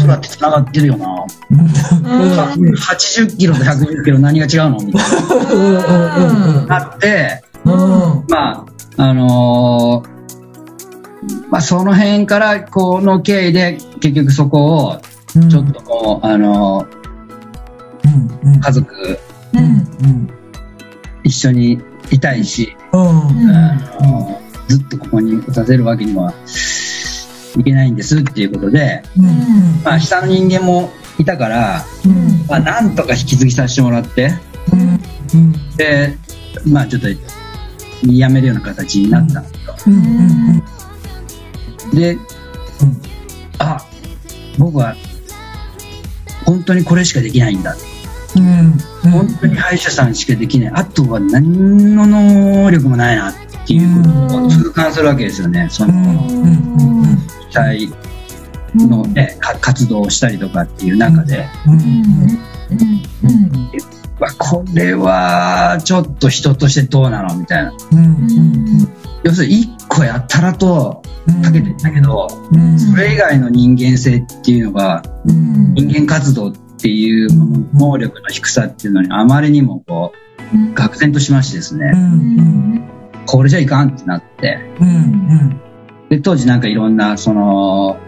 [0.00, 1.26] 空って繋がってるよな。
[1.50, 5.10] 80キロと110キロ何が違うのみたい
[5.54, 6.66] な。
[6.66, 8.66] なって、ま
[8.96, 15.00] あ、あのー、まあ、その辺からこの経緯で結局そこを
[15.48, 19.18] ちょっとこう、あのー、家族、
[21.22, 22.76] 一緒にいたいし、
[24.68, 26.32] ずっとここにいさせるわけには
[27.58, 29.02] いけないんですっていうことで、
[29.84, 31.84] まあ、下の人間もいたから、
[32.48, 34.32] まあ、なんとか引き継ぎさせてもらって、
[35.76, 36.16] で、
[36.66, 37.08] まあちょっと
[38.10, 39.42] やめるような形になったん。
[39.44, 39.74] ですよ。
[41.92, 42.18] で、
[43.58, 43.84] あ
[44.58, 44.94] 僕は
[46.44, 47.76] 本当にこれしかできないんだ
[48.36, 48.78] うん、
[49.10, 50.72] 本当に歯医者さんしかできない。
[50.74, 53.34] あとは何の能力もないなっ
[53.66, 55.66] ていうことを痛感するわけですよね。
[55.70, 55.92] その
[57.48, 57.88] 機体
[58.76, 61.48] の、ね、活動をしたりとかっていう中で。
[64.38, 67.72] これはちょっと人としてどうなのみたいな。
[69.24, 71.02] 要するに1個やったらと
[71.42, 71.76] かけてん。
[71.78, 77.28] だけど、それ以外の人間性っていうのが、人間活動ってっていう
[77.74, 80.12] 能力の低さっていうのにあまりにもこ
[80.54, 81.92] う、愕然としましてですね、
[83.26, 84.58] これじゃいかんってなって、
[86.08, 87.98] で当時なんかいろんなその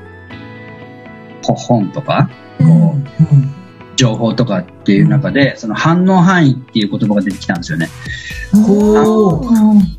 [1.43, 7.91] 本とかこう、情報とかっていう中で、その反応範囲っていう言葉が出てきたんですよね。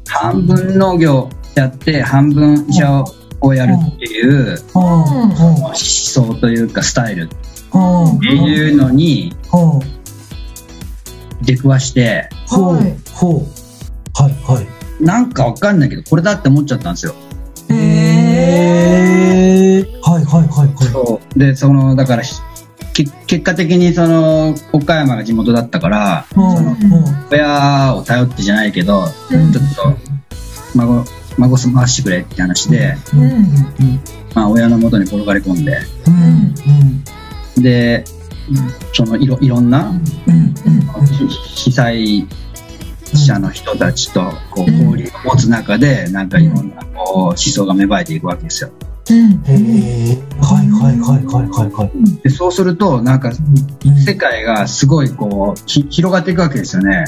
[0.09, 3.03] 半分農業やって半分医者
[3.39, 7.29] をやるっていう思想というかスタイル。
[7.29, 7.52] っ
[8.19, 9.35] ていうのに
[11.41, 12.77] 出くわして、ほう。
[13.13, 13.39] ほう。
[14.21, 14.33] はい。
[14.45, 15.03] はい。
[15.03, 17.15] なんかわかんないけどこれだって思っちゃったんですよ。
[17.69, 17.75] へ
[19.79, 20.25] えはい。
[20.25, 20.47] はい。
[20.47, 20.67] はい。
[20.67, 20.87] はい。
[20.91, 21.39] そう。
[21.39, 22.23] でそのだから
[22.93, 26.77] け結果的にその岡山が地元だったから、その
[27.31, 29.97] 親を頼ってじゃないけど、ちょっと
[30.75, 31.03] 孫
[31.37, 32.95] 孫すましてくれって話で、
[34.35, 35.79] まあ、親の元に転がり込んで、
[37.57, 38.03] で、
[38.93, 39.93] そのいろいろんな、
[41.55, 42.27] 被災
[43.13, 48.71] 者の人たちとこう交流を持つ中で、なんかいろんなこう思想が芽生えていくわけですよ。
[49.09, 52.21] へえはいはいはいはいはいはい。
[52.23, 53.33] でそうするとなんか
[54.05, 57.05] 世界がすごいこうひ広がっていくわけですよね。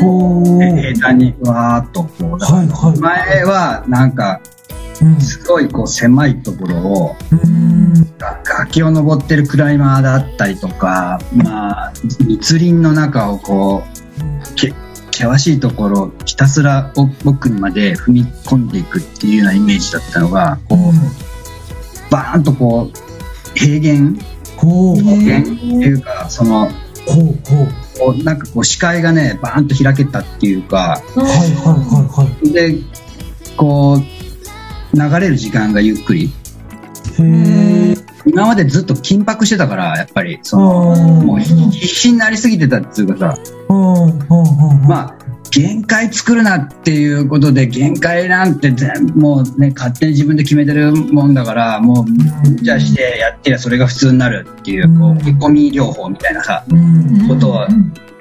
[0.00, 4.40] こう平坦にわーっとこう、はいはい、前はなんか
[5.20, 7.16] すごいこう狭いところを、
[8.44, 11.92] 崖を登ってるクライマーだったりとか、まあ、
[12.26, 14.72] 密林の中をこう、け
[15.10, 16.92] 険しいところひたすら
[17.24, 20.78] 奥にまで踏み込んでいくっていうようなイメージだったのが、こう、
[22.10, 24.16] バーンとこう、平原？
[24.56, 25.40] 平原？
[25.40, 26.70] っていうか、その、
[27.04, 32.78] こうなんかこう視界がねバーンと開けたっていうか、はいはいはいはい、で
[33.56, 34.00] こう
[34.94, 36.30] 流れる時間がゆっくり。
[38.24, 43.38] 今までずっと緊迫してたから、やっぱり、その、もう必死になりすぎてたっていうかさ、
[44.86, 45.14] まあ、
[45.50, 48.72] 限界作るなっていうことで、限界なんて
[49.14, 56.64] もうね、勝手に自分で決めてるもんだから、もう、じゃあしてやってりゃそれが普通になるっていう、こう、追い込み療法みたいなさ、
[57.28, 57.66] ことを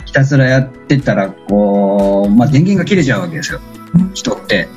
[0.04, 3.62] ひたすらやってたら、こう、まあ電源が切れちゃうわけですよ。
[4.14, 4.68] 人って。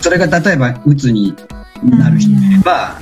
[0.00, 1.34] それが例えばうつに
[1.82, 2.98] なる人もいれば、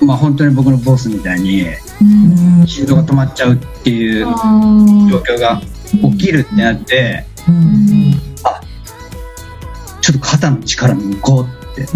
[0.00, 1.64] まあ本当に僕のボスみたいに
[2.66, 5.60] 心臓が止まっちゃうっていう状況が
[6.12, 7.24] 起きるってなって、
[8.44, 8.60] あ
[10.00, 11.86] ちょっと肩の力抜こうって。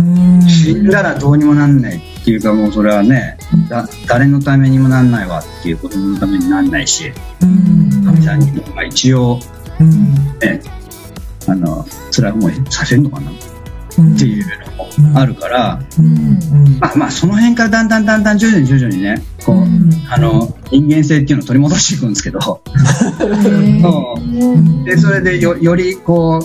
[0.49, 9.39] 死んだらどうにもなんないっていうかもうそれはねだ誰のためにもなんないわっていう子供のためになんないし神さんにも一応
[10.41, 10.61] ね
[11.49, 13.31] あの辛い思いさせるのかな？
[13.31, 13.35] っ
[14.17, 16.39] ていうのをあるから、うん。
[16.79, 19.91] まあまあその辺からだんだんだんだん徐々に徐々にねこう、うん。
[20.09, 22.63] あの人間性っていうのを取り戻していくんですけど、
[23.19, 24.19] う。
[24.21, 26.43] んでそれでよよりこう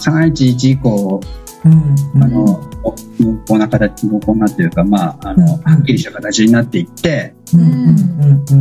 [0.00, 1.20] 311以降
[1.64, 2.22] うん。
[2.22, 2.44] あの
[2.82, 5.62] お濃厚な形濃厚なっていうかまああの、うん。
[5.62, 7.34] はっきりした形になっていって。
[7.52, 7.60] うん。
[7.60, 8.44] うん。
[8.50, 8.54] う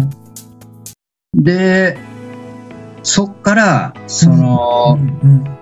[1.37, 1.43] ん。
[1.43, 1.97] で
[3.03, 5.57] そっからその、うん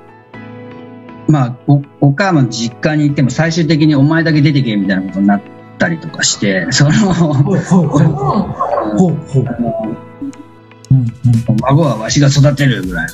[1.32, 5.41] まあおお母の実家に行っても最終的にお前だけ出てけみたいなことになっ
[5.78, 6.91] たりとかしてその
[11.62, 13.10] 孫はわしが育てるぐらい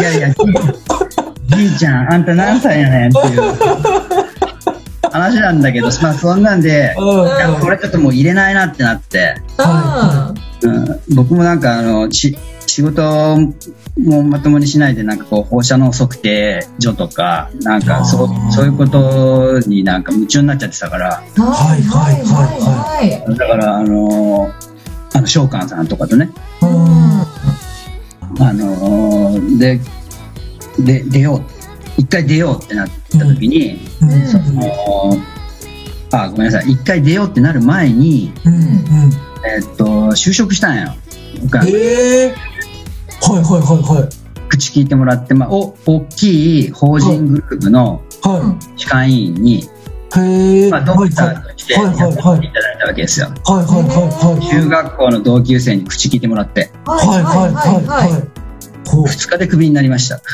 [0.00, 3.40] いやいや、じいちゃん、あんた何歳やねんっていう
[5.10, 13.02] 話なんだけど、まあそんなんで、いやこれちょっともう入れないなってなって、はうん、僕もなんかあの、し仕事
[13.98, 23.36] もまともにしないで、なんかこう放射能測定所とか、なんかそそういうことになんか夢中になっちゃってたから、はいはいはいはい。
[23.36, 24.52] だからあの
[25.14, 26.26] あの、召喚さんとかとね、
[26.60, 26.72] いうん。
[28.42, 29.80] あのーで、
[30.80, 31.42] で、出よう。
[31.96, 34.12] 一回出ようってなった時に、うん。
[34.12, 35.16] うんその、
[36.10, 36.72] あ、ごめんなさい。
[36.72, 38.54] 一回出ようってなる前に、うん。
[38.54, 38.62] うん。
[39.46, 40.96] えっと、就職したんや。
[41.42, 41.58] 僕
[43.32, 44.08] はええはいはいは
[44.48, 48.40] 口聞いてもらって、まあ、お、大きい法人グループのいはい。
[48.40, 49.62] は歯科医院に、い
[50.16, 52.38] へえまあ、ドクターとしてやはいはい。
[52.38, 53.26] っていただいたわけですよ。
[53.26, 58.10] はいはいはいはい中学校の同級生に口聞いてもらって、はいはいはいはい
[58.88, 59.04] ほう。
[59.04, 60.20] 2日でクビになりました。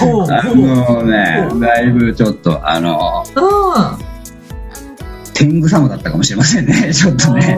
[0.00, 3.24] あのね、だいぶちょっと、あの、
[5.38, 7.56] 天狗様だったかもしれませんね、 ちょっとね。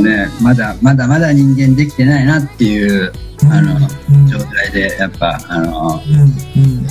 [0.00, 3.76] ね、まだまだまだ人間できてないなっていうーあの
[4.10, 4.26] うん。
[4.26, 6.20] 状態で、やっぱ、あの、うん
[6.62, 6.86] うん。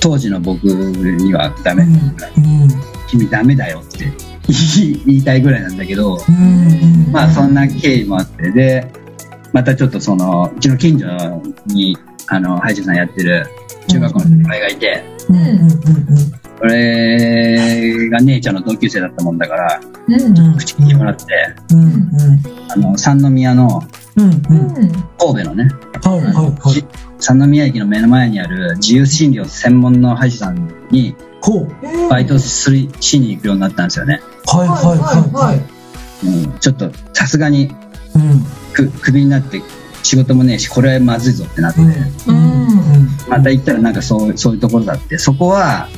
[0.00, 2.16] 当時の僕にはダメ、うん
[3.06, 4.10] 君ダメだよって
[5.06, 7.12] 言いたいぐらいなんだけど、うんうん。
[7.12, 8.90] まあそんな経緯もあって、で、
[9.52, 13.46] またちょっとその、うちの近所に、あの、歯医者さんやってる
[13.86, 20.38] 中学校の先輩がいて、うんうんうんこれが姉ちゃんの同級生だったもんだから、うん。
[20.38, 21.24] うん口聞いてもらって、
[21.72, 22.10] うん。
[22.68, 23.82] あの、三宮の
[24.16, 24.24] うん。
[24.24, 24.40] うん。
[25.18, 25.68] 神戸のね、
[26.02, 26.20] はい。
[26.20, 26.34] はい。
[26.34, 26.72] はい。
[26.72, 26.84] じ
[27.18, 31.14] 三宮駅の目の前にある自由診療専門の歯医者さんに
[32.10, 34.20] バイトするしに行くようになったんですよね。
[34.46, 34.68] はい。
[34.68, 34.98] はい。
[34.98, 35.54] はい。
[35.54, 36.26] はい。
[36.26, 37.70] うん、ちょっとさすがに
[38.14, 38.44] うん。
[38.72, 39.62] くクビになって
[40.02, 41.88] 仕事もねえし、これはまずいぞってなって、うん。
[41.88, 43.08] うん。
[43.28, 45.88] また行ったらなんかそうそういうところだって、そこは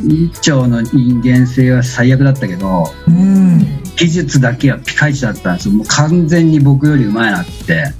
[0.00, 3.58] 一丁の人間性は最悪だったけど、うん。
[3.96, 5.74] 技術だけはピカイチだったんですよ。
[5.74, 7.92] もう完全に僕より上手いなって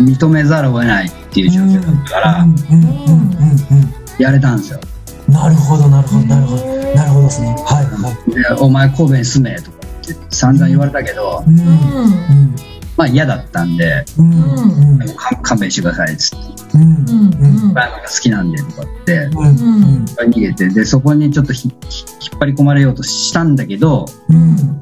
[0.00, 0.06] うん。
[0.06, 2.46] 認めざるを得ないっていう状況だったから、
[4.18, 4.80] やれたんですよ。
[4.82, 4.90] うん
[5.30, 7.54] なるほどなるほどなるほどなるほどですね。
[7.64, 8.56] はいはい。
[8.56, 11.58] で、お前神戸に住めとかって散々言われたけど、うん。
[11.60, 12.54] うん
[13.00, 14.32] まあ嫌だったんで、うん。
[14.32, 15.16] うん。
[15.16, 16.82] 勘勘弁してくださいっつって、うん。
[16.82, 17.72] うん。
[17.72, 20.04] バイが好きなんでとかって、うん。
[20.04, 24.80] 逃げて、で、そこにちょっと引っ張り込まれようとしたんだけど、うん。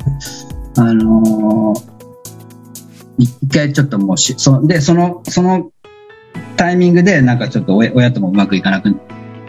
[0.77, 1.99] あのー
[3.21, 5.73] 一回ちょっともうし、そで、その、その
[6.57, 8.95] タイミングで、なんかちょっと親親ともうまくいかなく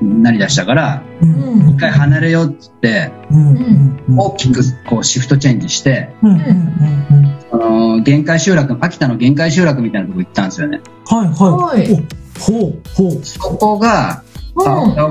[0.01, 1.69] なりだしたから、うん。
[1.75, 3.97] 一回離れようっつって、うん。
[4.09, 4.19] うん。
[4.19, 6.31] 大きくこうシフトチェンジして、うん。
[6.31, 6.37] うん。
[6.37, 10.81] うんあのー限界集落、秋田の限界集落みたいなとこ行ったんですよね。
[11.05, 11.91] はいはい。
[11.93, 13.23] おほうほう。
[13.23, 14.23] そこが、
[14.55, 15.09] あ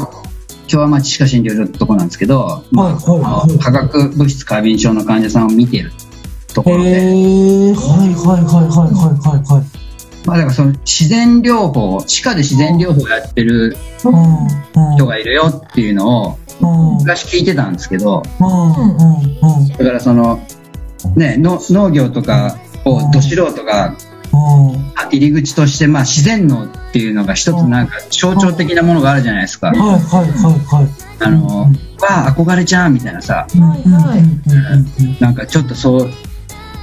[0.67, 3.21] 京和町歯科診療所ってとこなんですけど、まあはい
[3.51, 5.91] はい化学物質過敏症の患者さんを見てる
[6.55, 6.95] ところで、へ
[7.71, 9.65] えはいはいはいはいはいはいはい。
[10.27, 14.95] まあだからその自然療法、歯科で自然療法をやってるうん。
[14.97, 16.99] 人がいるよっていうのをうん。
[16.99, 19.69] 昔聞いてたんですけど、うんうんうん。
[19.69, 20.41] だからその、
[21.17, 23.97] ね、の農業とかをど素人が
[24.33, 24.89] うん。
[25.11, 29.69] 入り口として、まあ自然農っていうのが一つなんか象徴的なものがあるじゃないですか。
[29.69, 30.89] はいはいはいはい。
[31.21, 31.69] あの、わ
[32.29, 36.11] あ、憧れちゃうみたいなさ、はいはいなんかちょっとそう、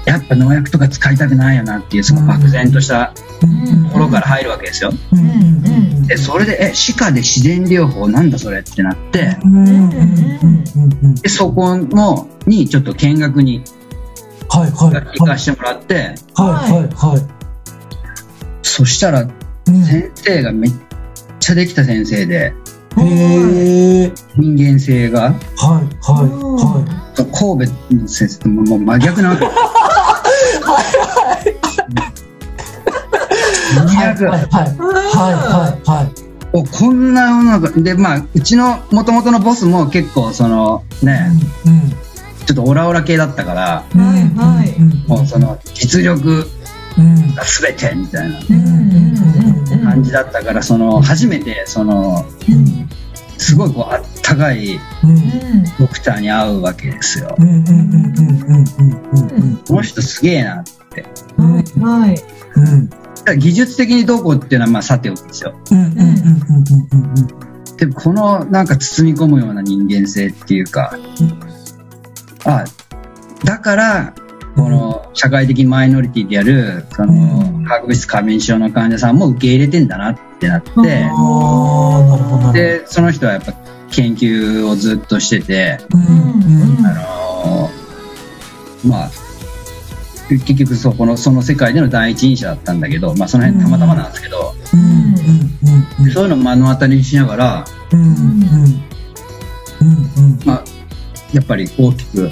[0.05, 3.47] やっぱ農薬とか使いたくないよなっていう、その漠然としたと
[3.93, 4.91] ころから入るわけですよ。
[6.07, 9.37] で、それで、え、歯科で自然療法なんだそれってなって、
[11.21, 13.63] で、そこの、にちょっと見学に
[14.55, 17.21] はいはい行かしてもらって、はいはいはい。
[18.61, 19.27] そしたらう
[19.71, 19.83] ん。
[19.83, 20.71] 先生がめっ
[21.39, 22.53] ちゃできた先生で、
[22.97, 23.03] へ
[24.03, 24.11] え。
[24.37, 29.45] 人間性が、はいはいは神戸の先生とももう真逆なわけ。
[29.45, 29.49] い。
[33.75, 34.25] 真逆。
[34.25, 36.11] はいはいはいはい。
[36.53, 41.29] おこんな世の中でまあうちのもともとのボスも結構そのね。
[41.65, 42.04] うん
[42.45, 43.83] ちょっとオラオラ系だったから
[45.07, 46.45] もうその実力
[46.97, 47.35] うん。
[47.35, 48.39] が全てみたいな
[49.83, 52.87] 感じだったからその初めてそのうん
[53.37, 55.63] すごいこうあったかいうん。
[55.77, 57.35] ドクターに会うわけですよ。
[59.67, 61.05] この人すげえなって。
[61.37, 62.15] うんはい。
[63.37, 65.53] 技術的にどうこうっていうのはまあさておきですよ。
[67.77, 70.97] でもこのなんか包み込むような人間性っていうか、
[72.45, 72.65] あ
[73.43, 74.13] だから
[74.55, 77.65] この社会的マイノリティであるそのうん。
[77.65, 80.71] 化学物質過敏症の患者さんも受け入れてんだなってなって、
[82.53, 83.53] でその人はやっぱ
[83.91, 86.01] 研究をずっとしてて、うん
[86.77, 86.85] うん。
[86.85, 89.11] あのーまあ
[90.29, 94.87] 結局そこのその世界での第一人者だったんだけど、まあ、その辺たまたまなんですけど、うんうん
[95.99, 98.13] うんそういうのを目の当たりにしながら、うんうんう
[99.83, 100.39] んうん。
[100.45, 100.63] まあ、
[101.35, 102.31] やっぱり大きく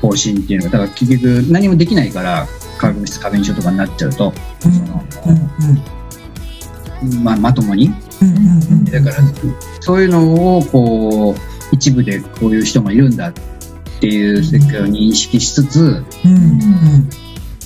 [0.00, 2.46] 方針っていうのがだから結局何もできないから
[2.78, 5.04] 化学物質過敏症とかになっちゃうと、その
[7.02, 7.90] うんまあ、まともに。
[8.92, 9.16] だから
[9.80, 13.32] そういうのをこう一部でこういう人もいるんだっ
[14.00, 16.04] ていう世界を認識しつつ、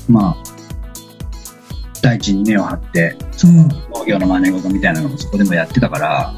[0.09, 0.37] まあ
[2.01, 6.35] 大地に根を張ってその農業の真似事みたいなのもそこでもやってたから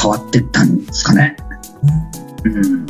[0.00, 0.84] 変わってったん。
[0.84, 1.36] ですかね。
[1.82, 2.86] うん。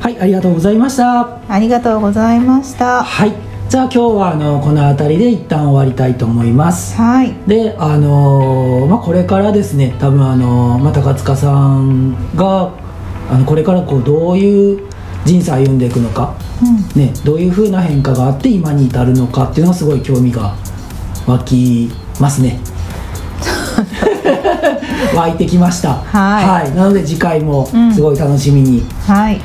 [0.00, 1.38] はいありがとうございました。
[1.48, 3.04] ありがとうございました。
[3.04, 3.34] はい。
[3.68, 6.96] じゃあ今日はあのこの辺りで一旦終わりたいと思います。
[6.96, 7.34] はい。
[7.46, 12.72] であのーまあ、これからですね多分あのーまあ、高塚さんが
[13.30, 14.88] あのこれからこうどういう
[15.24, 17.00] 人生歩んでいくのか、うん。
[17.00, 20.56] ね、どういうふうな変化があって今に至るのかっていうのがすごい興味が
[21.26, 22.58] 湧きますね
[25.14, 25.94] 湧いてきました。
[25.94, 26.74] はい。
[26.74, 27.94] なので次回もうん。
[27.94, 29.40] すごい楽しみに、はい。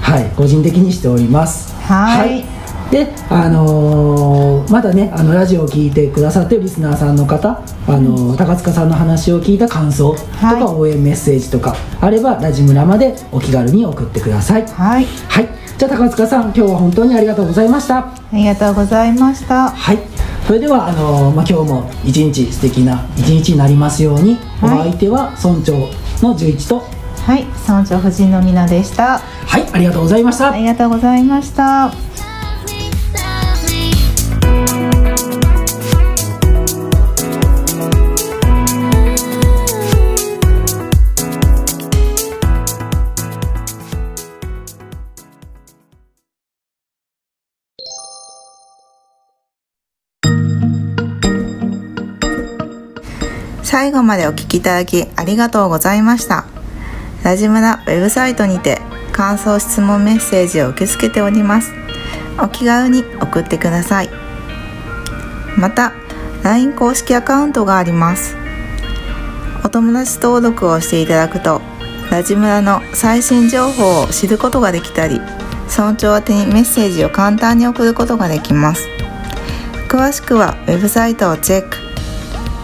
[0.00, 1.74] はい、個人的にしております。
[1.82, 2.44] はい。
[2.90, 10.60] で、あのーまだねあのラジオを聞いてくださってるリスナーさんの方、あのー高塚さんの話を聞いた感想とはい。
[10.60, 14.66] か応援メッセージとかあればラジムラまでお気軽に送ってください。
[14.66, 15.06] はい。
[15.28, 15.48] はい。
[15.78, 17.98] じゃあ高塚さん今日は本当にありがとうございました。
[17.98, 19.70] ありがとうございました。
[19.70, 19.98] はい
[20.46, 24.78] それではあのーまあ、今日も一日素敵な一日になりますように、はい。
[24.80, 25.78] お相手は村長
[26.26, 26.82] の11と。
[27.24, 27.44] はい。
[27.44, 29.18] 村長夫人のみなでした。
[29.18, 30.52] はいありがとうございました。
[30.52, 32.11] ありがとうございました
[53.92, 56.46] 最後までお聞きいただきありがとうございました。
[57.24, 58.80] ラジムラウェブサイトにて
[59.12, 61.72] 感想質問メッセージを受け付けております。
[62.42, 64.08] お気軽に送ってください。
[65.58, 65.92] また
[66.42, 68.34] LINE 公式アカウントがあります。
[69.62, 71.60] お友達登録をしていただくと
[72.10, 75.20] ラジムラの最新情報を知ることができたり
[75.68, 78.88] 村長宛にメッセージを簡単に送ることができます。
[79.90, 81.81] 詳しくはウェブサイトをチェック。